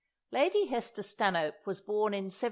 [0.31, 2.39] Lady Hester Stanhope was born in 1776.